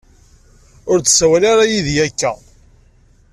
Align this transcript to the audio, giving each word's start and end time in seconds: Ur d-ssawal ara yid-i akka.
Ur 0.91 0.97
d-ssawal 0.99 1.43
ara 1.51 1.71
yid-i 1.71 1.97
akka. 2.05 2.31